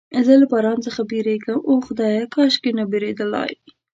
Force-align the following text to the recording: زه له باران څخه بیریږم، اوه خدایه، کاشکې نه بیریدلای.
زه 0.25 0.33
له 0.41 0.45
باران 0.51 0.77
څخه 0.85 1.01
بیریږم، 1.09 1.57
اوه 1.69 1.81
خدایه، 1.87 2.23
کاشکې 2.35 2.71
نه 2.77 2.83
بیریدلای. 2.91 3.53